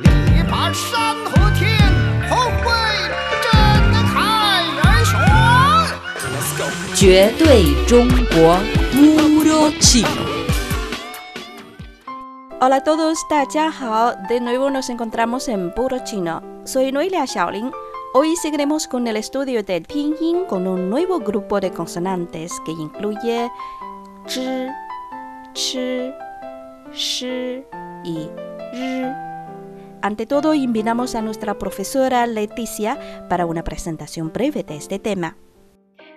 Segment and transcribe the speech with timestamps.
[0.00, 1.78] 力拔山河天，
[2.28, 2.72] 后会
[3.42, 3.52] 震
[4.08, 5.20] 撼人雄。
[6.96, 8.58] 绝对中国
[8.92, 10.08] Puro Chino.
[12.60, 14.12] Hola a todos, 大家好.
[14.28, 16.42] De nuevo nos encontramos en Puro Chino.
[16.64, 17.70] Soy Noelia Xiaolin.
[18.14, 23.48] Hoy seguiremos con el estudio del pinyin con un nuevo grupo de consonantes que incluye
[24.26, 24.66] zhi,
[25.52, 26.12] chi,
[26.92, 27.64] shi
[28.02, 28.28] y
[28.72, 29.32] r.
[30.04, 35.38] Ante todo, invitamos a nuestra profesora Leticia para una presentación breve de este tema.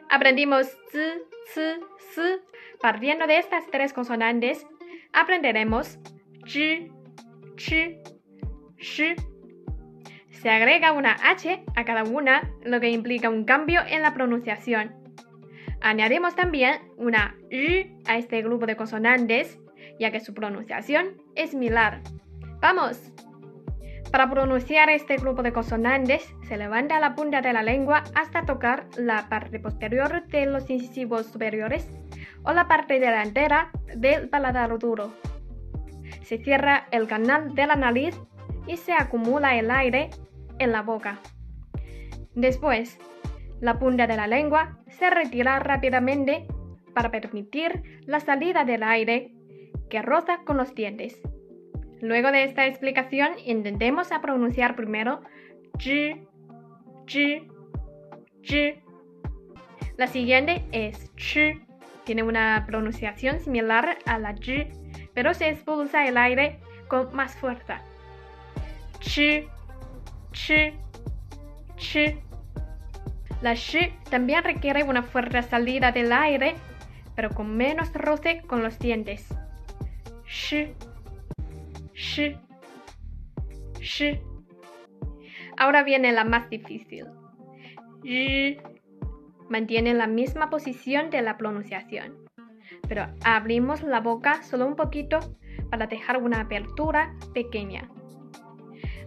[0.09, 1.21] Aprendimos z,
[1.53, 1.79] c,
[2.13, 2.41] s.
[2.81, 4.67] Partiendo de estas tres consonantes,
[5.13, 5.99] aprenderemos
[6.45, 6.91] zhi,
[7.55, 7.97] chi,
[8.75, 9.15] shi.
[10.31, 14.97] Se agrega una h a cada una, lo que implica un cambio en la pronunciación.
[15.79, 19.57] Añadimos también una r a este grupo de consonantes,
[19.97, 22.01] ya que su pronunciación es similar.
[22.59, 23.13] ¡Vamos!
[24.17, 28.87] Para pronunciar este grupo de consonantes, se levanta la punta de la lengua hasta tocar
[28.97, 31.87] la parte posterior de los incisivos superiores
[32.41, 35.13] o la parte delantera del paladar duro.
[36.23, 38.19] Se cierra el canal de la nariz
[38.65, 40.09] y se acumula el aire
[40.57, 41.19] en la boca.
[42.33, 42.97] Después,
[43.61, 46.47] la punta de la lengua se retira rápidamente
[46.95, 49.35] para permitir la salida del aire
[49.91, 51.21] que roza con los dientes.
[52.01, 55.21] Luego de esta explicación, intentemos a pronunciar primero
[55.79, 56.27] zhi,
[57.07, 57.47] zhi,
[58.43, 58.75] zhi.
[59.97, 61.59] La siguiente es ch.
[62.03, 64.67] Tiene una pronunciación similar a la zhi,
[65.13, 67.81] pero se expulsa el aire con más fuerza.
[68.99, 69.47] Ch,
[70.31, 70.73] ch,
[71.77, 72.15] ch.
[73.41, 76.55] La sh también requiere una fuerte salida del aire,
[77.15, 79.27] pero con menos roce con los dientes.
[80.25, 80.69] Sh,
[81.97, 82.37] sh,
[83.81, 84.19] sh.
[85.57, 87.07] Ahora viene la más difícil.
[88.03, 88.57] Y
[89.49, 92.15] mantiene la misma posición de la pronunciación,
[92.87, 95.19] pero abrimos la boca solo un poquito
[95.71, 97.89] para dejar una apertura pequeña.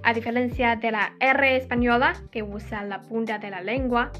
[0.02, 4.10] A diferencia de la R española, que usa la punta de la lengua,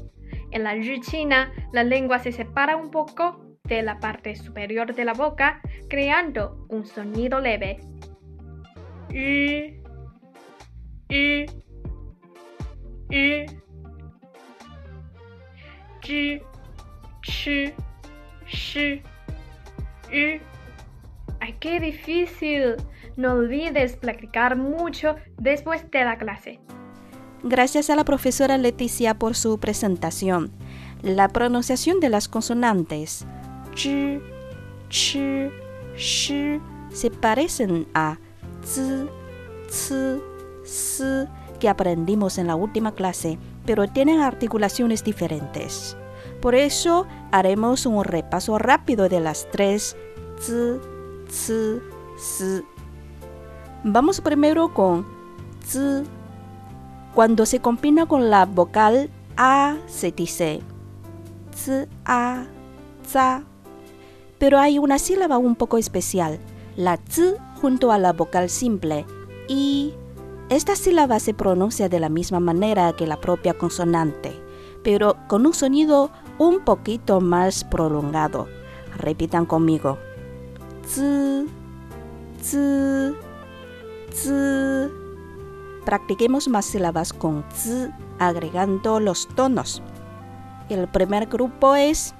[0.51, 5.05] en la R china la lengua se separa un poco de la parte superior de
[5.05, 7.79] la boca, creando un sonido leve.
[9.13, 9.81] Y,
[11.09, 11.45] y,
[13.09, 13.45] y,
[16.01, 16.41] zhi,
[17.21, 17.73] chi,
[18.47, 19.01] shi,
[20.11, 20.41] y.
[21.39, 22.75] ¡Ay, qué difícil!
[23.17, 26.59] No olvides practicar mucho después de la clase.
[27.43, 30.51] Gracias a la profesora Leticia por su presentación.
[31.01, 33.25] La pronunciación de las consonantes
[33.75, 34.19] zhi,
[34.89, 35.49] chi,
[35.95, 38.19] shi se parecen a
[38.63, 39.07] z,
[39.69, 40.21] c,
[40.63, 41.27] s
[41.59, 45.95] que aprendimos en la última clase, pero tienen articulaciones diferentes.
[46.41, 49.95] Por eso haremos un repaso rápido de las tres
[50.39, 50.79] z,
[51.29, 51.79] c,
[52.17, 52.63] s.
[53.83, 55.05] Vamos primero con
[55.65, 56.03] z.
[57.13, 60.61] Cuando se combina con la vocal a se dice
[61.55, 62.45] z, a,
[63.05, 63.43] za.
[64.39, 66.39] Pero hay una sílaba un poco especial,
[66.75, 69.05] la z junto a la vocal simple
[69.47, 69.93] y
[70.49, 74.33] esta sílaba se pronuncia de la misma manera que la propia consonante,
[74.83, 78.47] pero con un sonido un poquito más prolongado.
[78.97, 79.97] Repitan conmigo.
[80.85, 81.45] Z,
[82.41, 83.13] z,
[84.11, 84.89] z.
[85.85, 89.81] Practiquemos más sílabas con z agregando los tonos.
[90.69, 92.13] El primer grupo es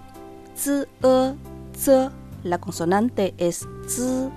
[0.55, 1.35] z, e,
[1.75, 2.11] z.
[2.43, 4.31] La consonante es z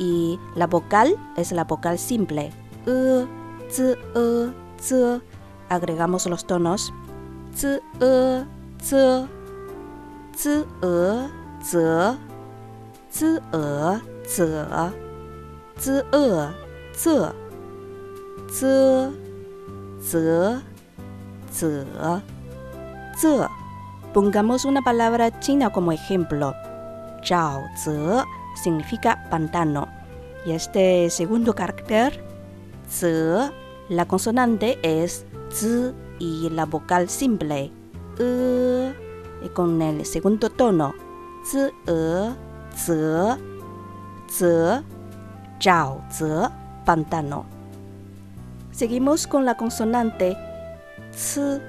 [0.00, 2.50] y la vocal es la vocal simple.
[2.86, 3.26] E,
[3.68, 5.20] z, e, z.
[5.68, 6.92] Agregamos los tonos.
[7.54, 8.44] Z, e,
[8.82, 9.28] z.
[10.34, 11.28] Z, e,
[11.62, 12.18] z.
[13.10, 14.92] Z, e, z.
[15.76, 16.54] Z, e,
[16.96, 17.34] z.
[18.50, 19.12] Z,
[20.00, 20.62] z,
[21.52, 21.86] z,
[23.16, 23.48] z.
[24.14, 26.52] Pongamos una palabra china como ejemplo.
[27.22, 29.88] Zhao zi significa pantano.
[30.46, 32.24] Y este segundo carácter,
[32.88, 33.52] z,
[33.88, 37.70] la consonante es z y la vocal simple,
[38.18, 38.94] e,
[39.44, 40.94] y con el segundo tono,
[41.44, 42.34] z, e,
[42.74, 43.38] z,
[44.28, 44.82] z,
[45.60, 46.24] zhao zi,
[46.84, 47.44] pantano.
[48.72, 50.36] Seguimos con la consonante
[51.12, 51.60] z.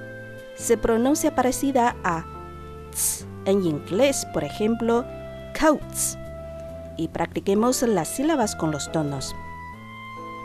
[0.55, 2.23] Se pronuncia parecida a
[2.93, 5.03] z en inglés, por ejemplo,
[5.59, 6.17] coats.
[6.97, 9.35] Y practiquemos las sílabas con los tonos.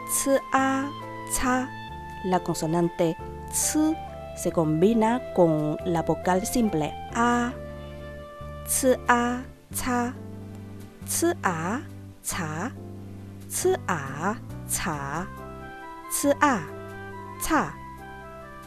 [0.09, 0.89] Z a,
[1.35, 1.69] cha.
[2.25, 3.17] La consonante
[3.49, 3.79] ts
[4.37, 7.53] se combina con la vocal simple a.
[8.65, 9.43] Ts a
[9.75, 10.15] cha.
[11.05, 11.81] Ts a
[12.23, 12.73] cha.
[13.49, 14.39] Ts a
[14.69, 15.27] cha.
[16.11, 16.61] Ts a.
[17.43, 17.75] Cha.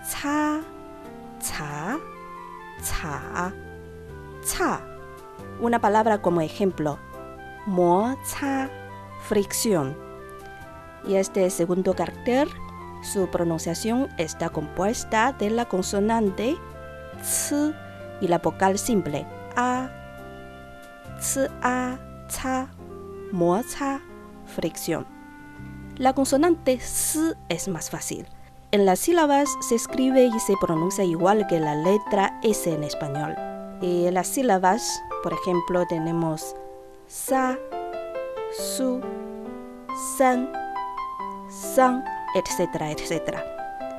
[0.10, 0.62] Cha.
[1.42, 2.00] Cha.
[4.46, 4.82] Cha.
[5.60, 6.98] Una palabra como ejemplo.
[7.70, 8.68] Mo cha.
[9.22, 9.96] Fricción.
[11.06, 12.48] Y este segundo carácter,
[13.04, 16.58] su pronunciación está compuesta de la consonante
[17.22, 17.54] ts
[18.22, 19.92] y la vocal simple a.
[21.20, 22.72] Ts a cha.
[23.32, 24.02] Mo cha.
[24.48, 25.06] Fricción.
[25.98, 27.20] La consonante s
[27.50, 28.26] es más fácil.
[28.72, 33.36] En las sílabas se escribe y se pronuncia igual que la letra S en español.
[33.80, 36.56] Y en las sílabas, por ejemplo, tenemos
[37.10, 37.58] sa,
[38.56, 39.02] su,
[40.18, 40.52] san,
[41.50, 42.04] san,
[42.36, 43.44] etcétera, etcétera.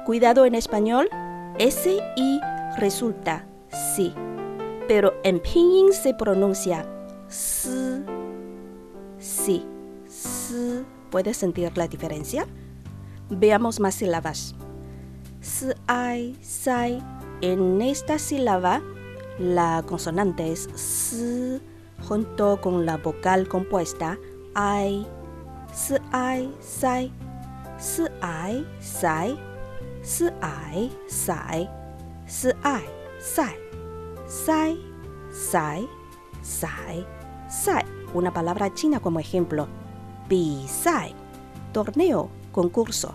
[0.06, 1.10] Cuidado en español,
[1.58, 2.40] S y
[2.78, 3.44] resulta
[3.96, 4.14] sí,
[4.86, 6.86] pero en pinyin se pronuncia
[7.28, 7.68] s,
[9.18, 9.66] sí,
[10.06, 10.84] s.
[11.10, 12.46] ¿Puedes sentir la diferencia?
[13.28, 14.54] Veamos más sílabas.
[15.42, 17.02] S, I, sai.
[17.40, 18.82] En esta sílaba,
[19.38, 21.60] la consonante es s
[22.06, 24.19] junto con la vocal compuesta
[24.55, 25.06] I.
[25.73, 27.12] S, I, sai.
[27.79, 29.38] S, I, sai.
[30.02, 31.69] S, I, sai.
[32.26, 32.85] S, I,
[33.20, 33.70] sai.
[34.31, 34.79] Sai,
[35.32, 35.88] sai,
[36.41, 37.05] sai,
[37.49, 37.85] sai.
[38.14, 39.67] Una palabra china como ejemplo.
[40.29, 41.12] 比赛,
[41.73, 43.12] torneo, concurso.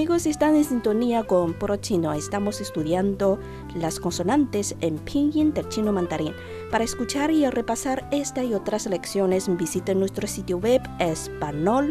[0.00, 2.14] Amigos, están en sintonía con Pro Chino.
[2.14, 3.38] Estamos estudiando
[3.74, 6.32] las consonantes en pinyin del chino mandarín.
[6.70, 11.86] Para escuchar y repasar esta y otras lecciones, visiten nuestro sitio web espanol.cri.cn,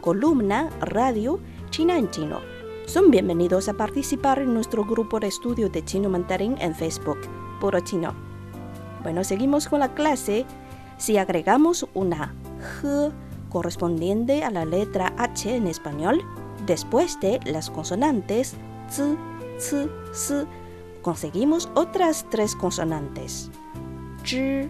[0.00, 1.40] columna Radio
[1.70, 2.38] China en Chino.
[2.86, 7.18] Son bienvenidos a participar en nuestro grupo de estudio de chino mandarín en Facebook,
[7.60, 8.14] Puro Chino.
[9.02, 10.46] Bueno, seguimos con la clase.
[10.98, 12.32] Si agregamos una
[12.80, 13.12] G
[13.54, 16.24] correspondiente a la letra H en español,
[16.66, 18.56] después de las consonantes
[18.90, 19.16] Z,
[19.60, 20.44] Z, S,
[21.02, 23.52] conseguimos otras tres consonantes.
[24.24, 24.66] Zh,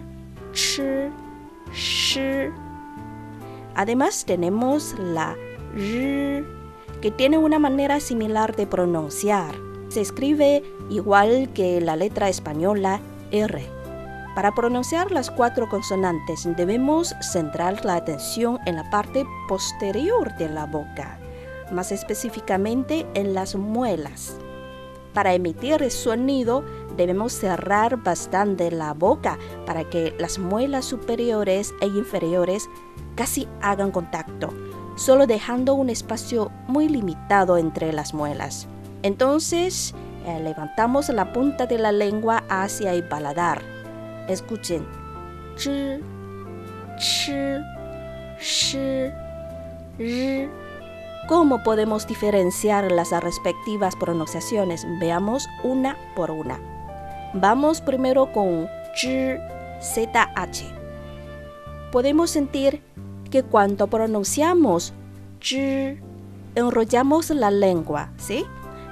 [0.53, 0.81] Ch,
[1.73, 2.19] Sh.
[3.73, 5.35] Además tenemos la
[5.75, 6.45] R,
[7.01, 9.55] que tiene una manera similar de pronunciar.
[9.89, 10.61] Se escribe
[10.91, 13.01] igual que la letra española
[13.31, 13.74] R.
[14.35, 20.65] Para pronunciar las cuatro consonantes debemos centrar la atención en la parte posterior de la
[20.65, 21.17] boca,
[21.71, 24.35] más específicamente en las muelas.
[25.13, 26.65] Para emitir el sonido
[26.97, 32.67] debemos cerrar bastante la boca para que las muelas superiores e inferiores
[33.15, 34.49] casi hagan contacto,
[34.97, 38.67] solo dejando un espacio muy limitado entre las muelas.
[39.01, 39.95] Entonces,
[40.25, 43.74] eh, levantamos la punta de la lengua hacia el paladar
[44.27, 44.85] Escuchen.
[45.57, 45.99] Zh,
[46.97, 47.31] ch,
[48.39, 48.75] sh,
[49.99, 50.49] r.
[51.27, 54.85] ¿Cómo podemos diferenciar las respectivas pronunciaciones?
[54.99, 56.59] Veamos una por una.
[57.33, 59.39] Vamos primero con zh,
[59.81, 60.65] ZH.
[61.91, 62.81] Podemos sentir
[63.31, 64.93] que cuando pronunciamos
[65.41, 65.97] zh,
[66.55, 68.45] enrollamos la lengua, ¿sí?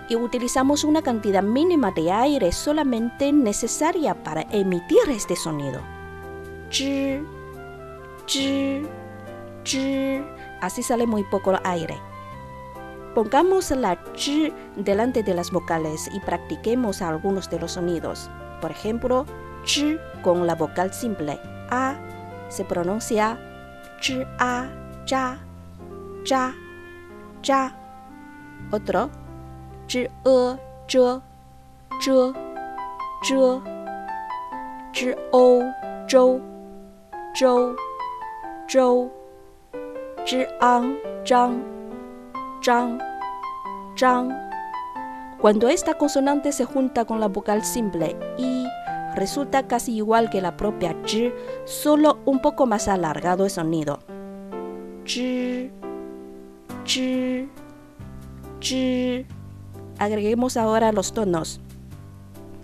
[0.10, 5.82] Y utilizamos una cantidad mínima de aire solamente necesaria para emitir este sonido.
[10.62, 11.98] Así sale muy poco aire.
[13.14, 18.30] Pongamos la ch delante de las vocales y practiquemos algunos de los sonidos.
[18.60, 19.26] Por ejemplo,
[19.66, 21.96] ch con la vocal simple a
[22.50, 23.38] se pronuncia
[24.02, 24.68] ch a
[25.06, 25.40] ya
[26.24, 26.56] ya
[27.44, 27.76] ya.
[28.72, 29.12] Otro
[29.87, 31.21] 知呃遮
[32.00, 32.33] 遮
[33.23, 33.61] 遮
[34.93, 35.61] 知欧
[36.07, 36.41] 周
[37.35, 37.75] 周
[38.69, 39.11] 周
[40.25, 41.59] 知昂张
[42.61, 42.99] 张
[43.97, 44.29] 张
[45.41, 48.67] Cuando esta consonante se junta con la vocal simple i,
[49.15, 51.33] resulta casi igual que la propia ch,
[51.65, 54.00] solo un poco más alargado el sonido.
[55.05, 55.71] Ch,
[56.85, 57.49] ch,
[58.59, 59.32] ch.
[60.00, 61.60] Agreguemos ahora los tonos.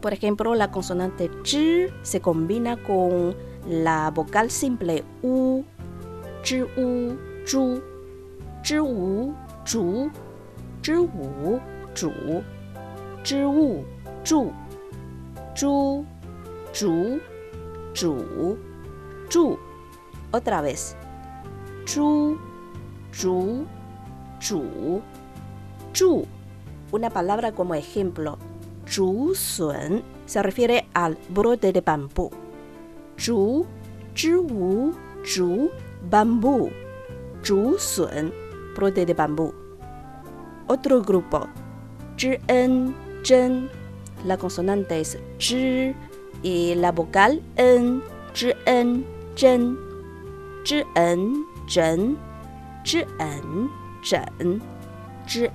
[0.01, 3.35] Por ejemplo, la consonante ch se combina con
[3.67, 5.63] la vocal simple u,
[6.43, 7.81] zhi u, zhu,
[8.63, 10.11] zhi u, zhu,
[10.81, 11.59] zhi u,
[11.95, 12.43] zhu,
[13.23, 13.83] zhi u,
[14.23, 14.53] zhu,
[15.55, 16.05] zhu,
[16.73, 17.19] zhu,
[17.93, 18.57] chu,
[19.29, 19.57] chu.
[20.31, 20.95] Otra vez.
[21.85, 22.37] Chu,
[23.11, 23.65] chu,
[24.39, 25.01] chu,
[25.91, 26.38] chu.
[26.91, 28.37] Una palabra como ejemplo.
[28.85, 32.31] Chu sun se refiere al brote de bambú.
[33.17, 33.67] Chu,
[34.15, 34.93] wu,
[35.23, 35.69] chu,
[36.09, 36.71] bambú.
[37.43, 38.33] Chu sun,
[38.75, 39.53] brote de bambú.
[40.67, 41.47] Otro grupo.
[42.47, 43.69] en, zhen.
[44.25, 45.95] La consonante es zhi
[46.41, 48.01] y la vocal en,
[48.65, 49.05] en,
[49.35, 49.77] zhen.
[50.95, 52.17] en, zhen.
[53.19, 53.69] en,
[54.03, 54.61] zhen.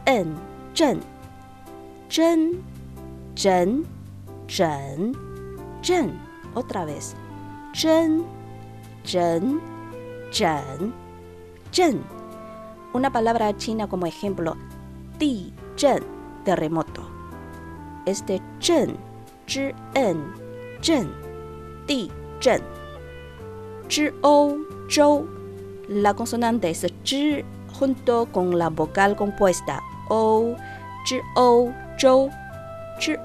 [0.06, 0.36] en,
[0.74, 1.13] zhen.
[2.08, 2.62] Zhen,
[3.34, 3.84] zhen,
[4.48, 5.16] zhen,
[5.82, 6.20] zhen.
[6.54, 7.14] Otra vez.
[7.74, 8.24] Zhen,
[9.04, 9.60] zhen,
[10.30, 10.92] zhen,
[11.72, 12.02] zhen.
[12.92, 14.56] Una palabra china como ejemplo.
[15.18, 16.02] Di, zhen,
[16.44, 17.02] terremoto.
[18.06, 18.96] Este zhen,
[19.46, 20.34] zhen,
[20.80, 21.10] zhen,
[21.86, 22.62] di, zhen.
[24.22, 24.56] o,
[24.88, 25.26] zhou.
[25.88, 27.44] La consonante es zhi
[27.78, 30.54] junto con la vocal compuesta o,
[31.36, 32.30] o, zhou,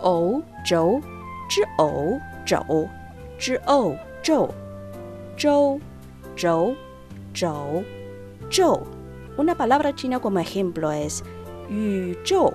[0.02, 1.02] o, zhou,
[1.78, 2.90] o, zhou, o,
[3.40, 4.54] zhou,
[5.38, 5.80] zhou,
[6.36, 6.76] zhou,
[7.34, 7.84] zhou,
[8.50, 8.88] zhou.
[9.38, 11.24] Una palabra china como ejemplo es
[11.70, 12.54] yu zhou,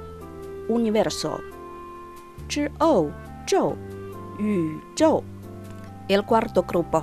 [0.69, 1.41] universo.
[2.49, 3.13] zhou,
[4.39, 5.23] yu zhou.
[6.09, 7.03] El cuarto grupo.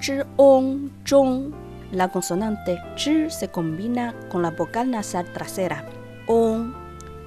[0.00, 1.52] Zhi-ong, zhong.
[1.92, 5.84] La consonante zhi se combina con la vocal nasal trasera.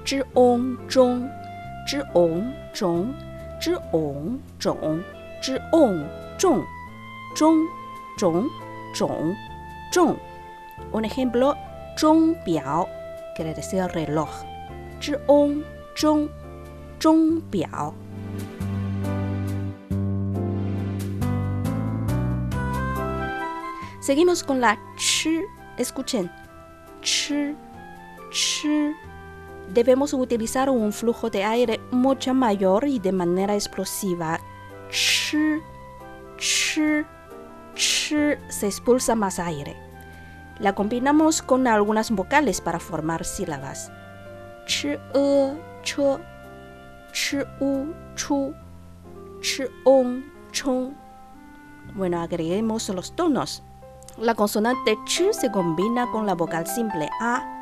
[0.06, 1.28] Ong, zhi-ong, zhong,
[1.90, 3.14] zhi-ong, zhong,
[3.58, 5.02] zhi-ong, zhong,
[5.42, 6.06] zhi-ong,
[6.38, 6.64] zhong,
[7.34, 7.66] zhong,
[8.16, 8.48] zhong,
[8.94, 9.34] zhong,
[9.90, 10.16] zhong.
[10.92, 11.54] Un ejemplo,
[11.98, 12.86] zhong biao
[13.34, 14.30] quiere decir reloj.
[15.00, 15.64] Zhi-ong,
[15.96, 16.28] zhong,
[17.00, 17.92] zhong biao.
[24.00, 25.42] Seguimos con la ch.
[25.78, 26.30] Escuchen.
[27.02, 27.32] Ch,
[28.30, 28.66] ch.
[29.72, 34.40] Debemos utilizar un flujo de aire mucho mayor y de manera explosiva.
[34.90, 35.34] Ch,
[36.38, 37.04] ch,
[37.74, 38.14] ch.
[38.48, 39.76] Se expulsa más aire.
[40.58, 43.90] La combinamos con algunas vocales para formar sílabas.
[44.66, 46.00] Ch, e, ch,
[47.12, 48.54] ch, u, chu,
[49.40, 50.94] ch, on, chong.
[51.94, 53.62] Bueno, agreguemos los tonos.
[54.18, 57.55] La consonante ch se combina con la vocal simple a.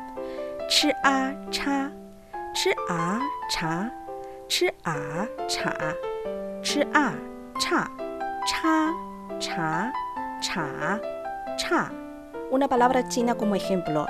[12.51, 14.07] Una palabra china como ejemplo.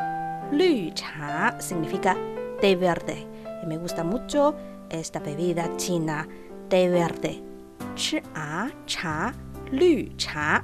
[0.51, 2.15] Lü cha significa
[2.61, 3.27] té verde.
[3.61, 4.55] Y me gusta mucho
[4.89, 6.27] esta bebida china,
[6.69, 7.43] té verde.
[7.95, 9.33] Ch a cha.
[9.71, 10.63] Lü cha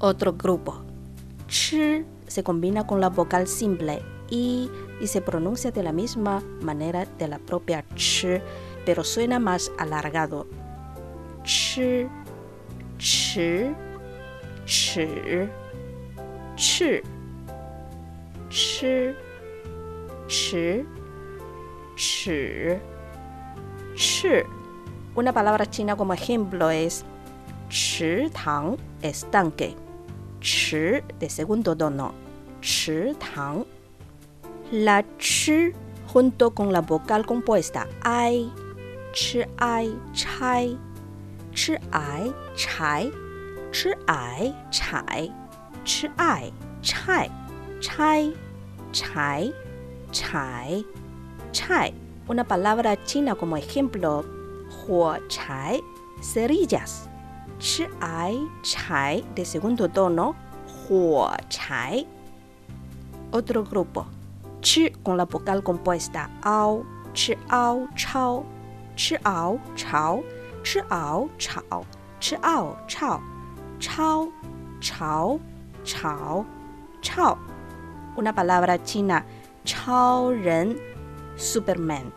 [0.00, 0.84] otro grupo.
[1.48, 4.70] Ch se combina con la vocal simple y,
[5.02, 8.40] y se pronuncia de la misma manera de la propia ch,
[8.86, 10.46] pero suena más alargado.
[11.42, 12.06] Ch,
[12.98, 13.74] ch,
[14.64, 14.98] ch,
[16.54, 17.02] ch,
[18.48, 19.16] ch,
[20.28, 20.86] ch,
[21.96, 22.28] ch,
[23.96, 24.26] ch.
[25.16, 27.04] Una palabra china como ejemplo es
[28.32, 29.74] tang, estanque
[30.40, 32.12] ch de segundo tono,
[32.60, 33.64] ch tang.
[34.74, 35.74] La ch
[36.06, 37.86] junto con la vocal compuesta.
[38.00, 38.50] Ai,
[39.12, 40.78] ch ai chai,
[41.52, 43.12] ch ai chai,
[43.70, 45.30] ch ai chai,
[45.84, 46.50] ch ai
[47.82, 49.52] chai,
[50.10, 50.86] chai,
[51.52, 51.92] chai.
[52.28, 54.24] Una palabra china como ejemplo,
[54.86, 55.82] huo chai,
[56.22, 57.10] cerillas.
[57.58, 59.22] Chi ai chai.
[59.34, 60.34] De segundo tono,
[60.88, 62.06] huo chai.
[63.32, 64.06] Otro grupo,
[64.62, 68.44] chi con la vocal compuesta ao, chi ao chao,
[68.94, 70.22] chi ao chao,
[70.62, 71.84] chi ao chao,
[72.20, 73.20] chi ao chao,
[73.78, 74.32] chao,
[74.80, 75.40] chao,
[75.84, 76.46] chao,
[77.02, 77.38] chao.
[78.16, 79.24] Una palabra china,
[79.64, 80.78] chao ren,
[81.36, 82.12] Superman.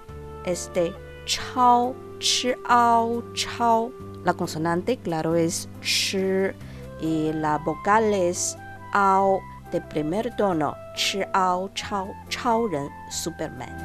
[0.46, 0.94] Este
[1.26, 3.92] chao, chi ao chao
[4.24, 6.54] la consonante, claro, es sh
[7.02, 8.56] y la vocal es
[8.94, 9.42] ao
[9.76, 13.76] de primer tono, chi ao chao, chao ren, Superman.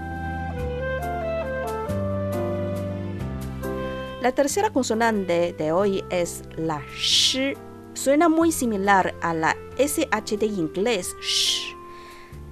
[4.23, 7.57] La tercera consonante de hoy es la sh.
[7.95, 11.75] Suena muy similar a la SH de inglés, sh.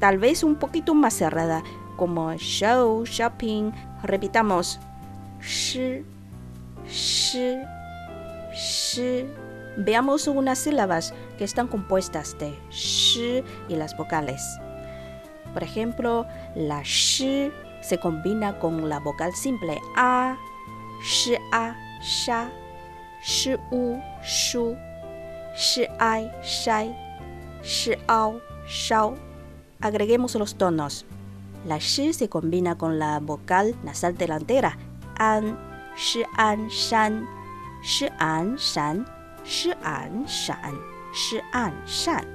[0.01, 1.63] Tal vez un poquito más cerrada,
[1.97, 3.71] como show, shopping.
[4.03, 4.81] Repitamos,
[5.41, 6.03] sh,
[6.89, 7.37] sh
[8.53, 9.25] sh,
[9.81, 14.43] Veamos unas sílabas que están compuestas de sh y las vocales.
[15.55, 20.37] Por ejemplo, la sh se combina con la vocal simple a,
[21.01, 22.51] sh a, sha,
[23.23, 24.77] sh u, shu,
[25.55, 26.93] sh ai, shai,
[27.63, 29.15] sh ao, shao.
[29.81, 31.07] Agreguemos los tonos.
[31.65, 34.77] La sh se combina con la vocal nasal delantera
[35.21, 35.57] an,
[35.97, 37.29] sh an, shan,
[37.85, 39.07] sh an, shan,
[39.45, 40.79] sh an, shan,
[41.13, 42.27] sh an, shan,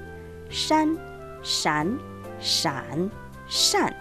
[0.50, 1.00] shan,
[1.44, 2.00] shan,
[2.40, 3.12] shan,
[3.48, 3.94] shan.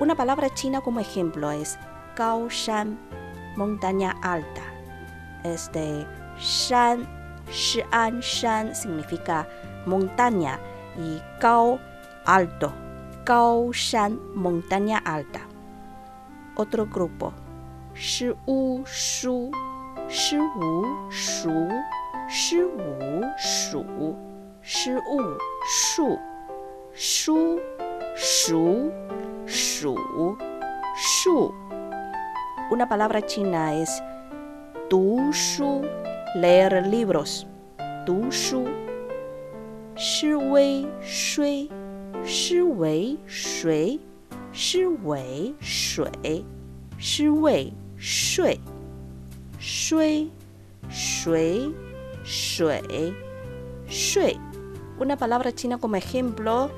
[0.00, 1.78] Una palabra china como ejemplo es
[2.16, 2.98] Gao Shan,
[3.56, 4.62] montaña alta.
[5.44, 6.06] Este
[6.38, 7.06] Shan,
[7.50, 9.46] Shi'an Shan significa
[9.86, 10.58] montaña
[10.98, 11.78] y Gao
[12.26, 12.72] alto.
[13.24, 15.40] Gao Shan, montaña alta.
[16.56, 17.32] Otro grupo.
[17.94, 18.32] Shi
[18.86, 19.50] Shu,
[20.12, 21.70] Shi Wu Shu,
[22.28, 23.80] Shi Wu Shu,
[24.60, 26.18] Shi Wu Shu,
[26.92, 27.60] Shu,
[28.14, 28.92] Shu,
[29.46, 29.96] Shu,
[30.96, 31.54] Shu.
[32.70, 33.88] Una palabra china es
[34.90, 35.80] tu shu,
[36.36, 37.46] leer libros.
[38.04, 38.68] Tu shu.
[39.96, 41.70] Shi wei shui,
[42.22, 43.98] shi wei shui,
[44.52, 46.44] shi wei shui,
[46.98, 48.60] shi wei shui,
[49.62, 50.30] shui,
[50.90, 51.72] shui,
[52.24, 53.14] shui,
[53.86, 54.40] shui.
[54.98, 56.68] Una palabra china como ejemplo,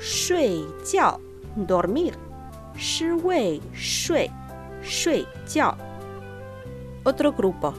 [0.00, 1.20] shui jiao,
[1.54, 2.16] dormir.
[2.76, 4.30] Shi wei shui,
[4.82, 5.76] shui jiao.
[7.04, 7.74] Otro grupo.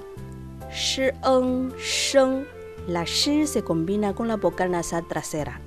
[0.71, 2.45] Shi en sheng.
[2.87, 5.59] La shi se combina con la vocal nasal trasera.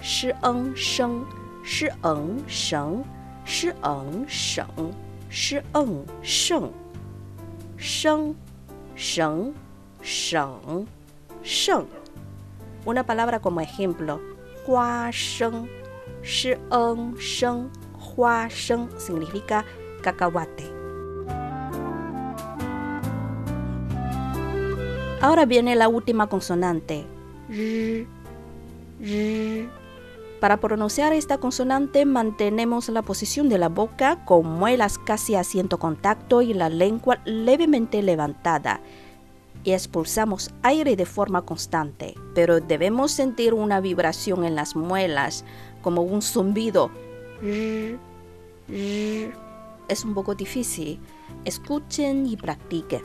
[0.00, 1.24] Shi en sheng,
[1.64, 3.04] shi en sheng,
[3.44, 4.92] shi en sheng,
[5.30, 6.83] shi en sheng.
[7.76, 8.34] Sheng,
[8.96, 9.54] sheng,
[10.02, 10.86] sheng,
[11.42, 11.86] sheng.
[12.86, 14.20] Una palabra como ejemplo.
[14.66, 15.68] Hua sheng.
[16.22, 19.64] Shi en sheng, hua sheng significa
[20.02, 20.64] cacahuate.
[25.20, 27.04] Ahora viene la última consonante.
[27.50, 28.06] R,
[29.00, 29.83] r.
[30.44, 36.42] Para pronunciar esta consonante mantenemos la posición de la boca con muelas casi haciendo contacto
[36.42, 38.82] y la lengua levemente levantada.
[39.62, 45.46] Y expulsamos aire de forma constante, pero debemos sentir una vibración en las muelas,
[45.80, 46.90] como un zumbido.
[49.88, 51.00] Es un poco difícil.
[51.46, 53.00] Escuchen y practiquen.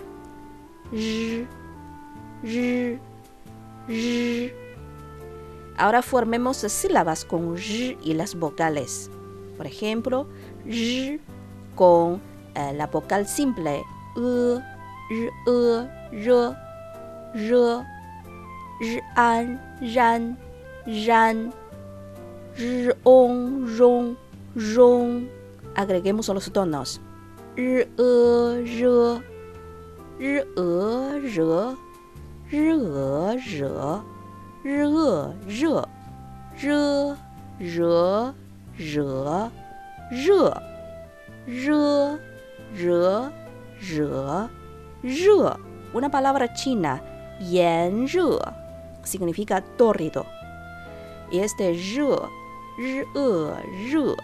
[5.80, 9.10] Ahora formemos sílabas con R y las vocales.
[9.58, 10.28] Por ejemplo,
[10.66, 11.20] R
[11.76, 12.22] con
[12.56, 13.82] eh, la vocal simple
[14.18, 14.60] E,
[15.10, 16.56] R, E, R,
[17.34, 17.86] R,
[18.82, 20.38] R, an, ran,
[21.08, 21.54] ran,
[22.58, 24.18] R, on, ron,
[24.56, 25.30] ron.
[25.76, 27.00] Agreguemos los tonos.
[27.56, 29.24] R, E, R,
[30.20, 31.90] R, E, R.
[32.52, 34.04] 日鹅
[34.69, 35.89] 惹，日恶
[36.57, 37.17] 热，
[37.59, 38.35] 热惹
[38.79, 39.51] 惹
[40.11, 40.61] 热，
[41.47, 42.19] 热
[42.73, 43.33] 惹
[43.81, 44.49] 惹
[45.03, 45.61] 热。
[45.93, 46.99] Una palabra china,
[47.41, 48.41] 炎热
[49.05, 50.25] significa torrido.
[51.31, 52.29] Y este 热，
[52.79, 53.55] 日恶
[53.91, 54.17] 热，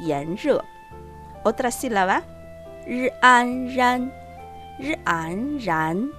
[0.00, 0.64] 炎热。
[1.44, 2.22] Otra sílaba,
[2.86, 4.10] 日安然，
[4.78, 6.10] 日安然。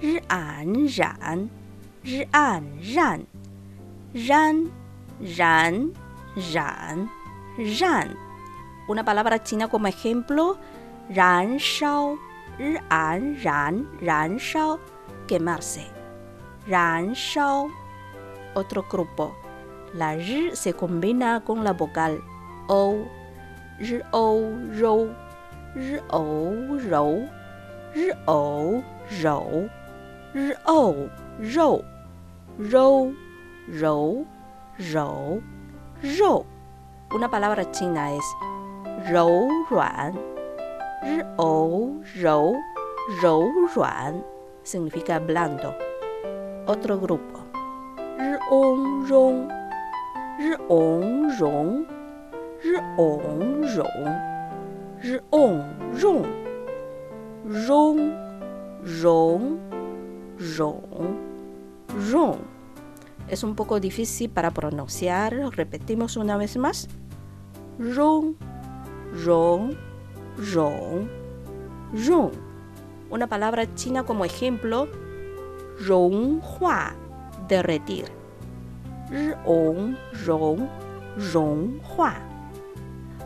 [0.00, 1.48] 日安然，
[2.07, 3.27] ran ran.
[4.13, 4.71] Ran
[5.19, 7.09] ran
[7.79, 8.15] ran
[8.87, 10.57] una palabra china como ejemplo
[11.09, 12.17] ran shao
[12.57, 14.79] ran ran ran shao
[15.27, 15.85] quemarse.
[16.67, 17.69] Ran shao
[18.55, 19.35] otro grupo.
[19.93, 22.21] La r se combina con la vocal
[22.67, 23.05] o
[23.79, 25.09] r o ro
[25.75, 27.27] r o ro
[27.93, 28.83] r o
[29.21, 29.69] ro
[30.33, 31.09] r o
[31.55, 31.96] ro
[32.59, 33.13] Rou,
[33.69, 34.25] rou,
[34.91, 35.43] rou,
[36.17, 36.45] rou.
[37.13, 38.17] Una palavra china é
[39.11, 40.13] rou ruan.
[41.37, 42.55] Rou, rou,
[43.21, 44.23] rou ruan.
[44.63, 45.71] Significa blando.
[46.65, 47.45] Outro grupo.
[48.49, 49.47] Rong, rong.
[50.67, 51.85] Rong, rong.
[52.65, 54.17] Rong, rong.
[55.29, 55.61] Rong,
[56.01, 56.25] rong.
[57.45, 58.01] Rong,
[58.81, 59.59] rong,
[60.57, 61.26] rong.
[61.93, 62.37] Wrong.
[63.27, 65.33] Es un poco difícil para pronunciar.
[65.55, 66.87] Repetimos una vez más.
[67.77, 68.35] Wrong,
[69.23, 69.75] wrong,
[70.37, 71.07] wrong,
[71.93, 72.31] wrong.
[73.09, 74.87] Una palabra china como ejemplo.
[75.85, 76.95] Ronghua,
[77.47, 78.05] derretir.
[79.45, 79.95] Rong,
[80.25, 80.67] rong,
[81.33, 82.15] ronghua.